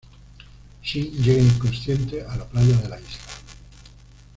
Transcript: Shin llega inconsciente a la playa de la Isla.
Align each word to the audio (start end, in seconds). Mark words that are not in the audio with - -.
Shin 0.83 1.11
llega 1.11 1.43
inconsciente 1.43 2.23
a 2.25 2.35
la 2.35 2.45
playa 2.45 2.75
de 2.75 2.89
la 2.89 2.99
Isla. 2.99 3.29